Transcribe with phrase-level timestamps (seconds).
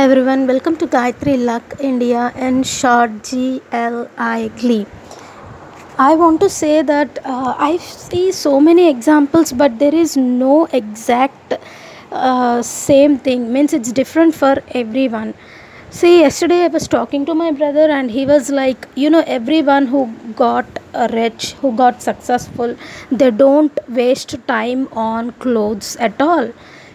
[0.00, 4.86] Hi everyone, welcome to Gayatri Luck India and short GLI Glee.
[5.98, 10.64] I want to say that uh, I see so many examples, but there is no
[10.72, 11.52] exact
[12.10, 13.52] uh, same thing.
[13.52, 15.34] Means it's different for everyone.
[15.90, 19.84] See, yesterday I was talking to my brother, and he was like, you know, everyone
[19.84, 20.78] who got
[21.12, 22.74] rich, who got successful,
[23.12, 26.50] they don't waste time on clothes at all.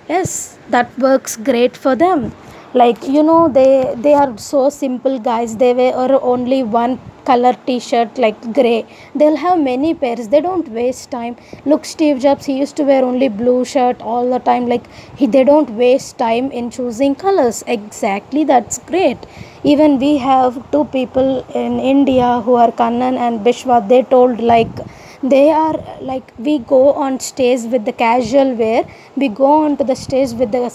[0.09, 2.33] Yes, that works great for them
[2.79, 5.55] like you know they they are so simple guys.
[5.57, 5.93] They wear
[6.31, 8.85] only one color t-shirt like gray.
[9.15, 10.27] They'll have many pairs.
[10.27, 11.37] They don't waste time.
[11.65, 14.67] Look steve jobs he used to wear only blue shirt all the time.
[14.67, 14.85] Like
[15.15, 17.63] he they don't waste time in choosing colors.
[17.77, 19.17] Exactly that's great.
[19.63, 21.31] Even we have two people
[21.63, 23.79] in india who are kannan and Biswa.
[23.93, 24.83] They told like
[25.23, 28.83] they are like we go on stage with the casual wear.
[29.15, 30.69] We go on to the stage with the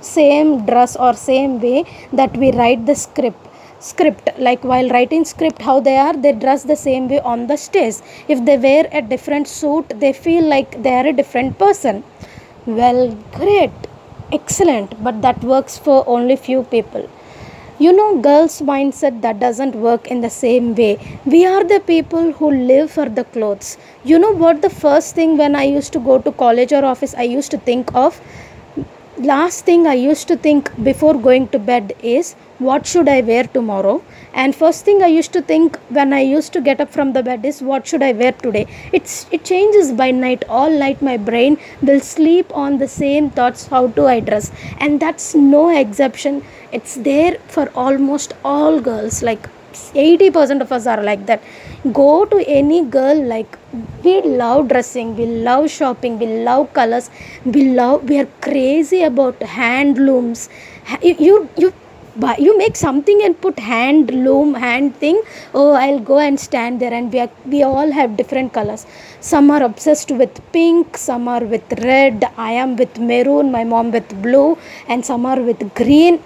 [0.00, 3.46] same dress or same way that we write the script.
[3.78, 7.56] Script like while writing script how they are they dress the same way on the
[7.56, 7.96] stage.
[8.28, 12.04] If they wear a different suit they feel like they are a different person.
[12.66, 13.72] Well great.
[14.32, 15.02] Excellent.
[15.02, 17.08] But that works for only few people.
[17.78, 20.98] You know girls mindset that doesn't work in the same way.
[21.24, 23.78] We are the people who live for the clothes.
[24.04, 27.14] You know what the first thing when i used to go to college or office
[27.14, 28.20] i used to think of
[29.28, 33.44] last thing i used to think before going to bed is what should i wear
[33.44, 34.02] tomorrow?
[34.34, 37.22] And first thing i used to think when i used to get up from the
[37.22, 38.66] bed is what should i wear today?
[38.92, 40.44] It's it changes by night.
[40.48, 44.52] All night my brain will sleep on the same thoughts how to i dress?
[44.78, 46.42] And that's no exception.
[46.72, 49.22] It's there for almost all girls.
[49.22, 51.42] Like 80% of us are like that.
[51.92, 53.58] Go to any girl like
[54.04, 57.08] we love dressing we love shopping we love colors
[57.44, 60.48] we love we are crazy about handlooms.
[61.02, 61.72] You you
[62.16, 65.20] buy you make something and put hand loom hand thing
[65.54, 68.86] oh i'll go and stand there and we are, we all have different colors.
[69.20, 72.24] Some are obsessed with pink some are with red.
[72.36, 74.58] I am with maroon my mom with blue
[74.88, 76.20] and some are with green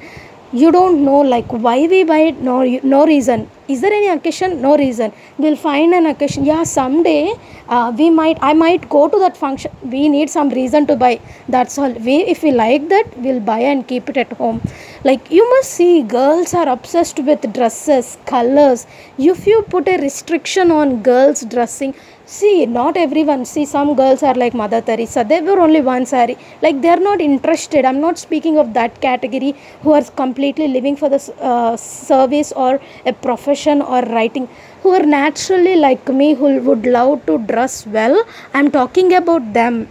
[0.60, 2.62] you don't know like why we buy it no
[2.94, 3.50] no reason.
[3.66, 4.60] Is there any occasion?
[4.62, 5.12] No reason.
[5.38, 6.44] We'll find an occasion.
[6.44, 7.32] Yeah someday
[7.68, 9.72] uh, we might i might go to that function.
[9.82, 11.20] We need some reason to buy.
[11.48, 11.92] That's all.
[12.08, 14.60] We if we like that we'll buy and keep it at home.
[15.02, 18.86] Like you must see girls are obsessed with dresses colors.
[19.18, 21.94] If you put a restriction on girls dressing
[22.26, 23.44] see not everyone.
[23.44, 27.00] See some girls are like mother teresa they were only one sari like they are
[27.08, 27.84] not interested.
[27.84, 32.80] I'm not speaking of that category who are completely living for the uh, service or
[33.06, 34.48] a profession or writing.
[34.82, 38.24] Who are naturally like me who would love to dress well.
[38.52, 39.88] I'm talking about them.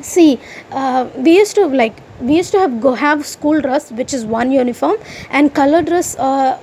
[0.00, 0.38] See
[0.70, 4.24] uh, we used to like we used to have go have school dress which is
[4.24, 4.96] one uniform
[5.30, 6.58] and color dress uh,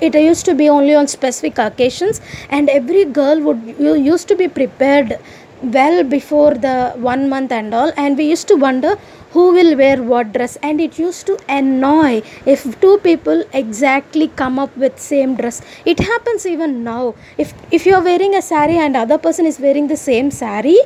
[0.00, 2.20] it used to be only on specific occasions
[2.50, 5.18] and every girl would used to be prepared
[5.62, 7.92] well before the one month and all.
[7.96, 8.96] And we used to wonder
[9.30, 10.56] who will wear what dress.
[10.62, 15.62] And it used to annoy if two people exactly come up with same dress.
[15.84, 17.14] It happens even now.
[17.38, 20.78] If if you are wearing a sari and other person is wearing the same sari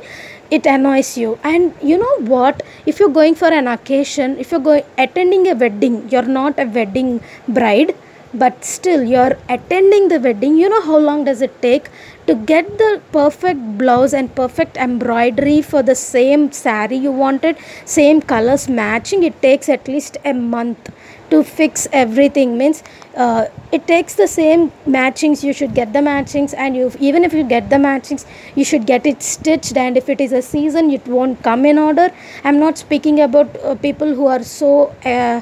[0.49, 1.39] it annoys you.
[1.43, 2.63] And you know what?
[2.85, 6.65] If you're going for an occasion if you're going attending a wedding you're not a
[6.65, 7.95] wedding bride
[8.33, 10.57] but still you're attending the wedding.
[10.57, 11.89] You know how long does it take
[12.27, 18.21] to get the perfect blouse and perfect embroidery for the same sari you wanted same
[18.21, 19.23] colors matching?
[19.23, 20.89] It takes at least a month
[21.29, 22.57] to fix everything.
[22.57, 22.83] Means
[23.15, 25.43] uh, it takes the same matchings.
[25.43, 28.25] You should get the matchings and you even if you get the matchings
[28.55, 29.75] you should get it stitched.
[29.75, 32.11] And if it is a season it won't come in order.
[32.43, 35.41] I'm not speaking about uh, people who are so uh,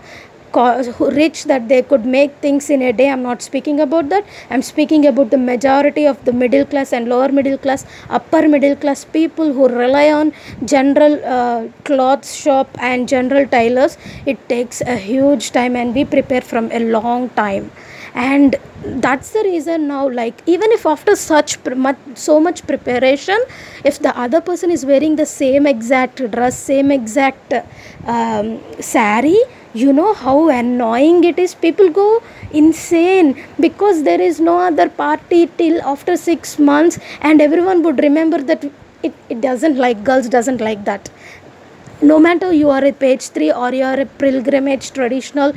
[0.56, 3.10] rich that they could make things in a day.
[3.10, 4.26] I'm not speaking about that.
[4.50, 8.76] I'm speaking about the majority of the middle class and lower middle class upper middle
[8.76, 10.34] class people who rely on
[10.66, 13.98] general uh, clothes shop and general tailors.
[14.26, 17.72] It takes a huge time and we prepare from a long time
[18.14, 18.56] and
[19.06, 21.58] that's the reason now like even if after such
[22.16, 23.38] so much preparation
[23.84, 27.54] if the other person is wearing the same exact dress same exact
[28.06, 29.38] um, sari
[29.74, 31.54] you know how annoying it is.
[31.54, 37.84] People go insane because there is no other party till after 6 months and everyone
[37.84, 38.64] would remember that
[39.04, 41.10] it, it doesn't like girls doesn't like that.
[42.02, 45.54] No matter you are a page 3 or you are a pilgrimage traditional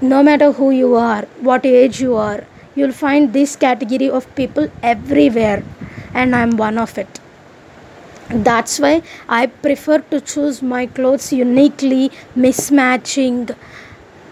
[0.00, 2.44] no matter who you are what age you are
[2.74, 5.62] you'll find this category of people everywhere
[6.14, 7.20] and i'm one of it.
[8.30, 13.54] That's why i prefer to choose my clothes uniquely mismatching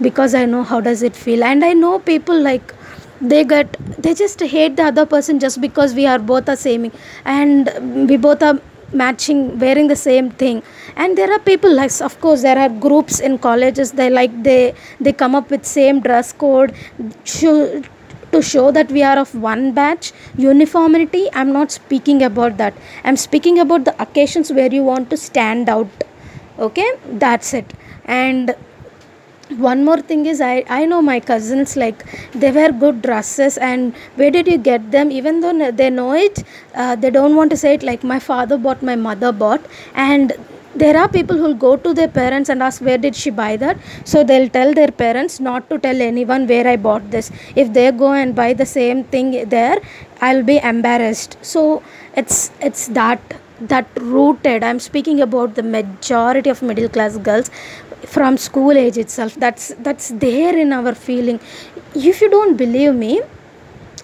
[0.01, 1.45] because i know how does it feel.
[1.45, 2.75] And i know people like
[3.21, 6.93] they get they just hate the other person just because we are both the same.
[7.25, 8.61] And we both are
[8.93, 10.63] matching wearing the same thing.
[10.97, 14.75] And there are people like of course there are groups in colleges they like they
[15.01, 16.75] they come up with same dress code
[17.25, 17.83] show,
[18.33, 20.13] to show that we are of one batch.
[20.37, 22.75] Uniformity i'm not speaking about that.
[23.05, 25.89] I'm speaking about the occasions where you want to stand out.
[26.59, 26.91] Okay?
[27.07, 27.73] That's it.
[28.05, 28.55] And
[29.57, 33.95] one more thing is I, I know my cousins like they wear good dresses and
[34.17, 35.11] where did you get them?
[35.11, 38.59] Even though they know it uh, they don't want to say it like my father
[38.59, 39.65] bought my mother bought.
[39.95, 40.33] And
[40.75, 43.79] there are people who'll go to their parents and ask where did she buy that?
[44.05, 47.31] So they'll tell their parents not to tell anyone where i bought this.
[47.57, 49.79] If they go and buy the same thing there
[50.21, 51.39] i'll be embarrassed.
[51.41, 51.83] So
[52.15, 53.21] it's it's that
[53.61, 54.63] that rooted.
[54.63, 57.51] I'm speaking about the majority of middle class girls
[58.07, 61.41] from school age itself that's that's there in our feeling.
[61.95, 63.23] If you don't believe me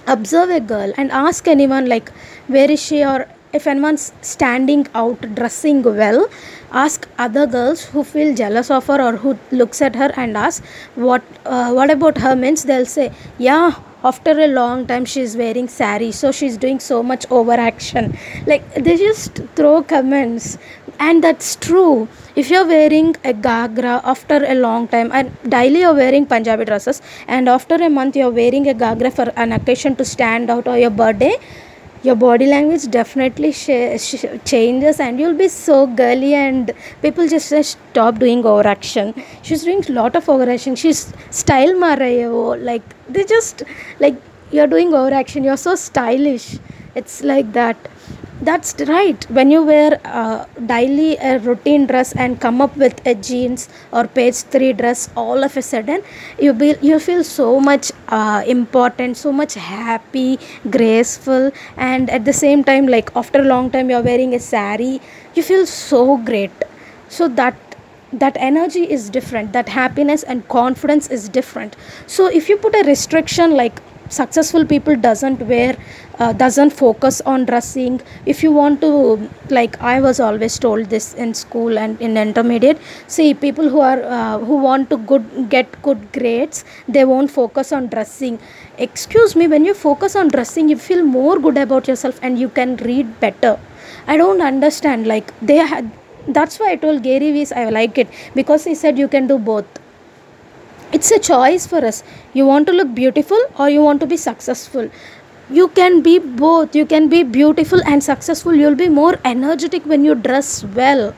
[0.07, 2.11] observe a girl and ask anyone like
[2.49, 3.05] where is she?
[3.05, 6.29] Or if anyone's standing out dressing well
[6.73, 10.65] ask other girls who feel jealous of her or who looks at her and ask
[10.97, 12.35] what uh, what about her?
[12.35, 17.03] Means they'll say yeah after a long time she's wearing sari so she's doing so
[17.03, 18.17] much overaction
[18.47, 20.59] like they just throw comments
[20.99, 22.09] and that's true.
[22.37, 27.01] If you're wearing a gagra after a long time and daily you're wearing punjabi dresses
[27.29, 30.77] and after a month you're wearing a gagra for an occasion to stand out or
[30.77, 31.37] your birthday
[32.03, 37.53] your body language definitely sh- sh- changes and you'll be so girly and people just
[37.65, 39.15] stop doing overaction.
[39.43, 40.77] She's doing a lot of overaction.
[40.77, 43.63] She's style marayo like they just
[44.01, 44.21] like
[44.51, 45.45] you're doing overaction.
[45.45, 46.59] You're so stylish.
[46.95, 47.77] It's like that
[48.45, 49.25] that's right.
[49.31, 54.07] When you wear uh, daily a routine dress and come up with a jeans or
[54.07, 56.03] page 3 dress all of a sudden
[56.39, 60.39] you be you feel so much uh, important so much happy
[60.71, 65.01] graceful and at the same time like after a long time you're wearing a sari
[65.35, 66.53] you feel so great.
[67.09, 67.55] So that
[68.13, 69.53] that energy is different.
[69.53, 71.77] That happiness and confidence is different.
[72.07, 73.81] So if you put a restriction like
[74.19, 75.77] successful people doesn't wear
[76.19, 78.01] uh, doesn't focus on dressing.
[78.27, 78.91] If you want to
[79.51, 82.79] like i was always told this in school and in intermediate.
[83.07, 87.73] See people who are uh, who want to good get good grades they won't focus
[87.73, 88.39] on dressing.
[88.79, 92.49] Excuse me when you focus on dressing you feel more good about yourself and you
[92.49, 93.59] can read better.
[94.07, 95.91] I don't understand like they had
[96.29, 99.39] that's why i told gary vee i like it because he said you can do
[99.39, 99.81] both
[100.95, 102.03] it's a choice for us.
[102.33, 104.89] You want to look beautiful or you want to be successful?
[105.51, 106.75] You can be both.
[106.75, 108.55] You can be beautiful and successful.
[108.55, 111.15] You'll be more energetic when you dress well.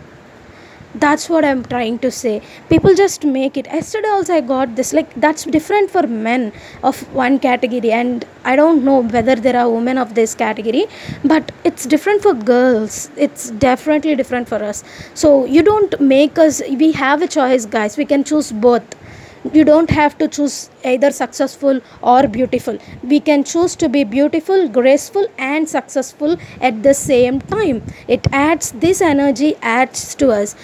[1.02, 2.40] That's what i'm trying to say.
[2.70, 3.66] People just make it.
[3.66, 6.52] Yesterday also i got this like that's different for men
[6.82, 7.92] of one category.
[7.92, 10.86] And i don't know whether there are women of this category
[11.22, 13.10] but it's different for girls.
[13.16, 14.84] It's definitely different for us.
[15.14, 17.98] So you don't make us we have a choice guys.
[17.98, 18.96] We can choose both
[19.54, 22.78] you don't have to choose either successful or beautiful.
[23.02, 27.82] We can choose to be beautiful graceful and successful at the same time.
[28.08, 30.54] It adds this energy adds to us.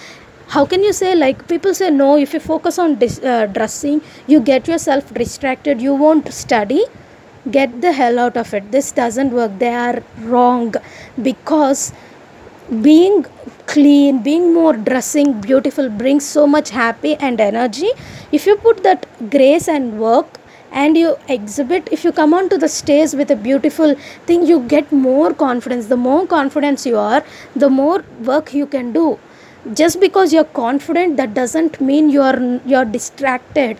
[0.47, 4.01] How can you say like people say no if you focus on dis- uh, dressing
[4.27, 5.81] you get yourself distracted.
[5.81, 6.83] You won't study.
[7.51, 8.71] Get the hell out of it.
[8.71, 9.59] This doesn't work.
[9.59, 10.73] They are wrong.
[11.21, 11.91] Because
[12.81, 13.25] being
[13.65, 17.89] clean being more dressing beautiful brings so much happy and energy.
[18.31, 20.39] If you put that grace and work
[20.71, 24.91] and you exhibit if you come onto the stage with a beautiful thing you get
[24.91, 25.87] more confidence.
[25.87, 27.23] The more confidence you are
[27.55, 29.19] the more work you can do.
[29.73, 33.77] Just because you're confident that doesn't mean you're you're distracted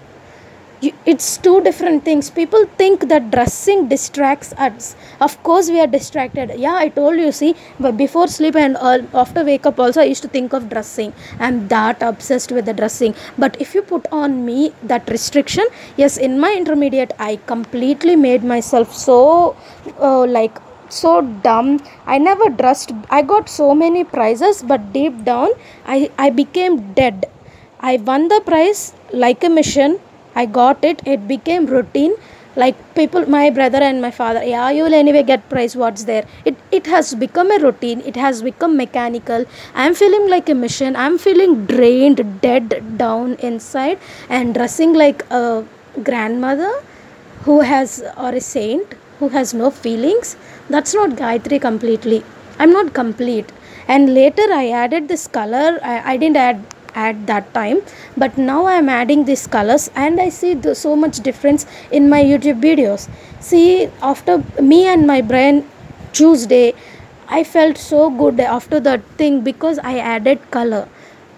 [1.05, 2.29] it's two different things.
[2.29, 4.95] People think that dressing distracts us.
[5.21, 6.51] Of course we are distracted.
[6.57, 10.03] Yeah i told you see but before sleep and uh, after wake up also i
[10.03, 11.13] used to think of dressing.
[11.39, 13.15] I'm that obsessed with the dressing.
[13.37, 15.65] But if you put on me that restriction
[15.97, 19.55] yes in my intermediate i completely made myself so
[19.99, 20.57] uh, like
[20.89, 21.79] so dumb.
[22.05, 22.91] I never dressed.
[23.09, 25.49] I got so many prizes but deep down
[25.85, 27.25] i i became dead.
[27.79, 29.99] I won the prize like a mission
[30.35, 31.01] I got it.
[31.05, 32.15] It became routine.
[32.55, 35.75] Like people, my brother and my father, yeah, you will anyway get prize.
[35.75, 36.25] What's there?
[36.45, 38.01] It it has become a routine.
[38.11, 39.45] It has become mechanical.
[39.73, 40.95] I'm feeling like a machine.
[40.95, 43.97] I'm feeling drained, dead down inside,
[44.29, 45.65] and dressing like a
[46.03, 46.71] grandmother
[47.45, 50.35] who has or a saint who has no feelings.
[50.69, 52.23] That's not Gayatri completely.
[52.59, 53.51] I'm not complete.
[53.87, 55.79] And later I added this color.
[55.81, 56.63] I, I didn't add
[56.95, 57.81] add that time.
[58.17, 62.09] But now i am adding these colors and i see the, so much difference in
[62.09, 63.07] my youtube videos.
[63.39, 65.67] See after me and my brain
[66.13, 66.73] tuesday
[67.27, 70.87] i felt so good after that thing because i added color.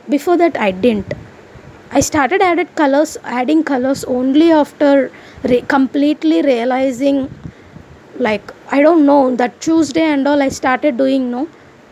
[0.09, 1.13] Before that i didn't.
[1.91, 5.11] I started added colors adding colors only after
[5.43, 7.29] re- completely realizing
[8.17, 11.47] like i don't know that tuesday and all i started doing no?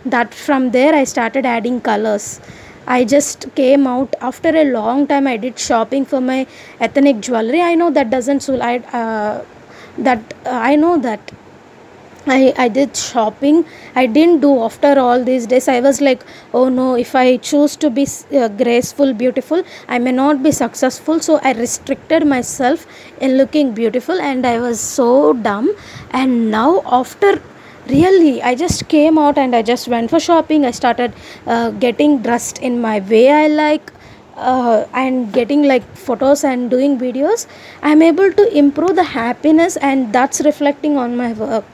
[0.05, 2.39] That from there i started adding colors
[2.88, 5.28] i just came out after a long time.
[5.28, 6.46] I did shopping for my
[6.80, 7.62] ethnic jewelry.
[7.62, 9.44] I know that doesn't so i uh,
[9.98, 11.32] that uh, i know that.
[12.25, 13.66] I, I did shopping.
[13.96, 15.68] I didn't do after all these days.
[15.68, 16.24] I was like
[16.54, 21.20] oh no if i choose to be uh, graceful beautiful i may not be successful.
[21.20, 22.86] So i restricted myself
[23.20, 25.75] in looking beautiful and i was so dumb.
[26.12, 27.42] And now after
[27.88, 30.66] really i just came out and i just went for shopping.
[30.66, 31.13] I started
[31.48, 33.92] uh, getting dressed in my way i like
[34.36, 37.48] uh, and getting like photos and doing videos.
[37.82, 41.66] I'm able to improve the happiness and that's reflecting on my work.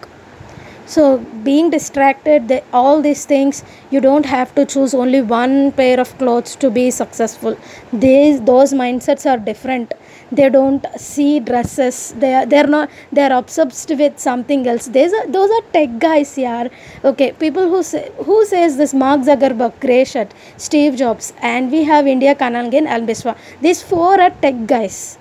[0.85, 6.17] So being distracted all these things you don't have to choose only one pair of
[6.17, 7.57] clothes to be successful.
[7.93, 9.93] These those mindsets are different
[10.31, 12.13] they don't see dresses.
[12.17, 14.87] They are they're not they're obsessed with something else.
[14.87, 16.67] These are those are tech guys yeah
[17.03, 21.83] okay people who say who says this mark zuckerberg gray shirt steve jobs and we
[21.83, 23.35] have india Kanan Gill and Biswa.
[23.61, 25.17] These four are tech guys.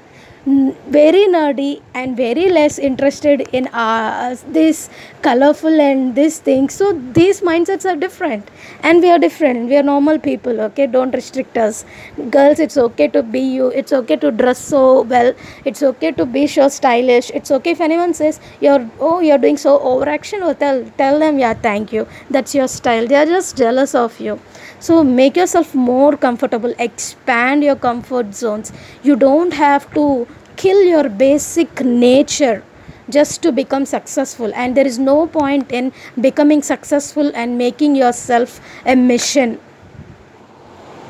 [0.46, 4.88] Very nerdy and very less interested in uh, this
[5.22, 6.68] colorful and this thing.
[6.68, 8.48] So these mindsets are different.
[8.82, 9.68] And we are different.
[9.68, 10.86] We are normal people okay?
[10.86, 11.84] Don't restrict us.
[12.30, 13.68] Girls it's okay to be you.
[13.68, 15.34] It's okay to dress so well.
[15.64, 17.30] It's okay to be so stylish.
[17.30, 21.38] It's okay if anyone says you're oh you're doing so overaction or tell tell them
[21.38, 22.06] yeah thank you.
[22.30, 23.06] That's your style.
[23.06, 24.40] They are just jealous of you.
[24.80, 26.74] So make yourself more comfortable.
[26.78, 28.72] Expand your comfort zones.
[29.02, 32.62] You don't have to kill your basic nature
[33.10, 34.52] just to become successful.
[34.54, 39.60] And there is no point in becoming successful and making yourself a mission.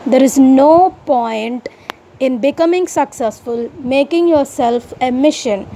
[0.07, 1.69] There is no point
[2.21, 5.67] in becoming successful making yourself a mission.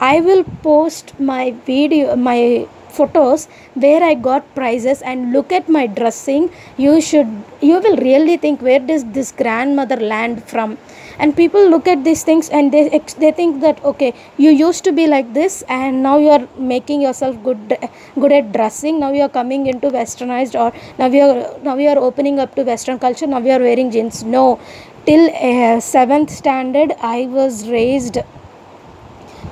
[0.00, 5.86] I will post my video my photos where I got prizes and look at my
[5.86, 10.78] dressing, you should you will really think where does this grandmother land from?
[11.18, 12.82] And people look at these things and they
[13.18, 17.02] they think that okay, you used to be like this and now you are making
[17.02, 17.76] yourself good
[18.20, 19.00] good at dressing.
[19.00, 22.54] Now you are coming into westernized or now you are now you are opening up
[22.56, 23.26] to western culture.
[23.26, 24.22] Now you are wearing jeans.
[24.24, 24.60] No,
[25.06, 28.18] till uh, seventh standard I was raised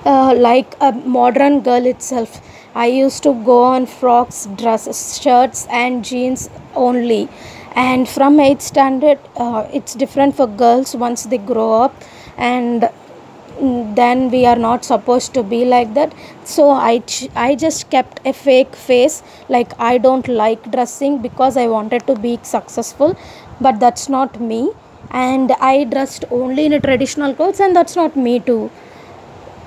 [0.04, 2.40] uh, like a modern girl itself
[2.74, 7.28] I used to go on frocks, dresses, shirts, and jeans only.
[7.74, 11.94] And from 8th standard, uh, it's different for girls once they grow up,
[12.36, 12.88] and
[13.60, 16.12] then we are not supposed to be like that.
[16.44, 21.56] So I, ch- I just kept a fake face, like I don't like dressing because
[21.56, 23.16] I wanted to be successful,
[23.60, 24.70] but that's not me.
[25.10, 28.70] And I dressed only in a traditional clothes, and that's not me too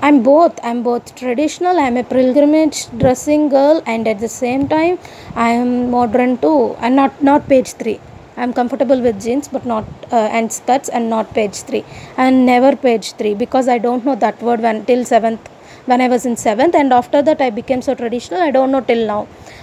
[0.06, 0.60] I'm both.
[0.62, 1.80] I'm both traditional.
[1.80, 5.00] I'm a pilgrimage dressing girl, and at the same time,
[5.36, 6.76] I am modern too.
[6.80, 8.00] And not not page three.
[8.38, 11.84] I'm comfortable with jeans, but not uh, and skirts, and not page three.
[12.18, 15.52] And never page three because I don't know that word when till seventh.
[15.90, 18.48] When I was in seventh, and after that I became so traditional.
[18.50, 19.22] I don't know till now.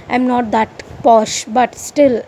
[0.09, 2.23] I'm not that posh, but still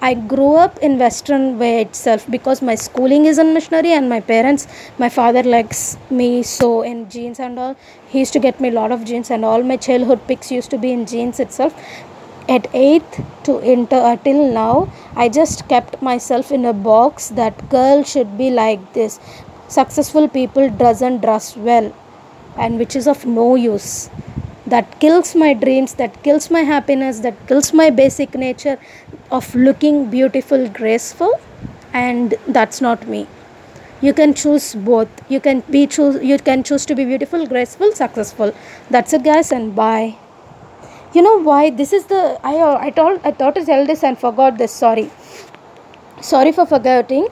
[0.00, 4.20] I grew up in Western way itself because my schooling is in missionary and my
[4.20, 4.66] parents,
[4.98, 7.76] my father likes me so in jeans and all.
[8.08, 10.70] He used to get me a lot of jeans and all my childhood pics used
[10.70, 11.74] to be in jeans itself.
[12.48, 17.68] At 8th to inter uh, till now, I just kept myself in a box that
[17.70, 19.18] girl should be like this.
[19.68, 21.92] Successful people doesn't dress well
[22.56, 24.10] and which is of no use
[24.66, 28.78] that kills my dreams that kills my happiness that kills my basic nature
[29.30, 31.32] of looking beautiful graceful
[31.92, 33.26] and that's not me.
[34.02, 35.08] You can choose both.
[35.30, 38.54] You can be choose you can choose to be beautiful graceful successful.
[38.90, 40.16] That's it guys and bye.
[41.14, 41.70] You know why?
[41.70, 44.72] This is the i uh, i told i thought to tell this and forgot this
[44.72, 45.10] sorry.
[46.20, 47.28] Sorry for forgetting.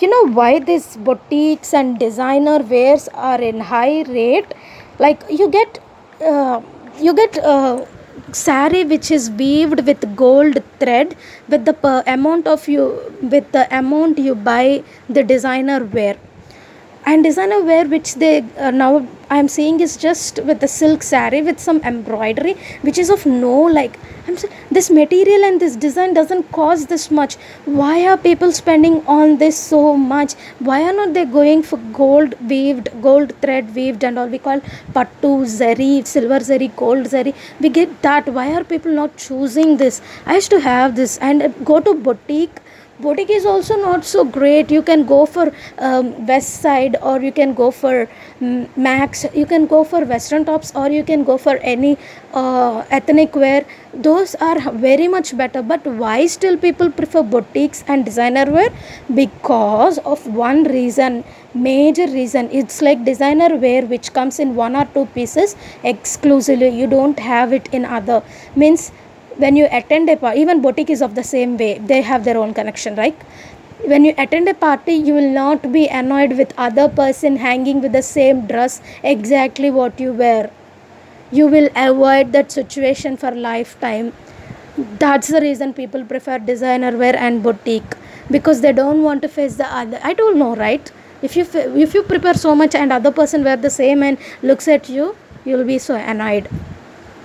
[0.00, 4.54] You know why these boutiques and designer wares are in high rate?
[4.98, 5.78] Like you get
[6.20, 6.60] uh,
[6.98, 7.84] you get uh,
[8.32, 11.16] sari which is weaved with gold thread
[11.48, 12.84] with the amount of you
[13.34, 16.16] with the amount you buy the designer wear
[17.06, 21.42] and designer wear which they uh, now i'm seeing is just with the silk saree
[21.48, 26.12] with some embroidery which is of no like i'm saying this material and this design
[26.12, 27.36] doesn't cost this much.
[27.64, 30.34] Why are people spending on this so much?
[30.58, 34.26] Why are not they going for gold weaved gold thread weaved and all?
[34.26, 34.60] We call
[34.96, 37.34] pattu zari silver zari gold zari.
[37.60, 38.28] We get that.
[38.28, 40.02] Why are people not choosing this?
[40.26, 42.60] I used to have this and go to boutique
[43.00, 44.70] boutique is also not so great.
[44.70, 48.08] You can go for um, Westside or you can go for
[48.40, 49.24] mm, max.
[49.34, 51.98] You can go for western tops or you can go for any
[52.32, 53.64] uh, ethnic wear.
[53.94, 55.62] Those are very much better.
[55.62, 58.70] But why still people prefer boutiques and designer wear?
[59.14, 61.24] Because of one reason
[61.56, 62.48] major reason.
[62.52, 66.68] It's like designer wear which comes in one or two pieces exclusively.
[66.68, 68.22] You don't have it in other.
[68.54, 68.92] Means
[69.38, 72.38] when you attend a party even boutique is of the same way they have their
[72.38, 73.22] own connection right?
[73.84, 77.92] When you attend a party you will not be annoyed with other person hanging with
[77.92, 80.50] the same dress exactly what you wear.
[81.30, 84.12] You will avoid that situation for lifetime.
[84.76, 87.96] That's the reason people prefer designer wear and boutique
[88.30, 90.00] because they don't want to face the other.
[90.02, 90.90] I don't know right?
[91.22, 91.46] If you
[91.84, 95.14] if you prepare so much and other person wear the same and looks at you
[95.44, 96.48] you'll be so annoyed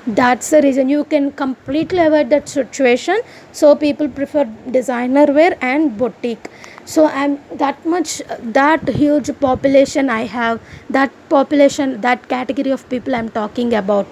[0.08, 3.22] that's the reason you can completely avoid that situation.
[3.52, 6.50] So people prefer designer wear and boutique.
[6.86, 13.16] So i'm that much that huge population i have that population that category of people
[13.16, 14.08] i'm talking about.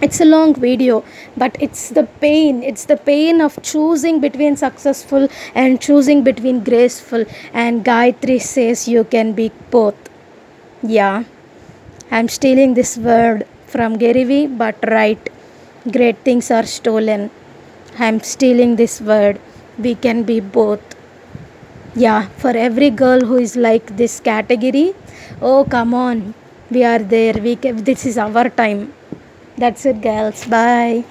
[0.00, 1.04] It's a long video
[1.36, 2.62] but it's the pain.
[2.62, 7.24] It's the pain of choosing between successful and choosing between graceful.
[7.52, 9.96] And gayatri says you can be both.
[10.82, 11.24] Yeah.
[12.10, 15.28] I'm stealing this word from Gary Vee, but right,
[15.92, 17.30] great things are stolen.
[17.98, 19.40] I'm stealing this word.
[19.78, 20.80] We can be both.
[21.94, 24.94] Yeah, for every girl who is like this category,
[25.42, 26.34] oh come on,
[26.70, 27.34] we are there.
[27.34, 28.92] We can, this is our time.
[29.56, 30.44] That's it, girls.
[30.46, 31.04] Bye.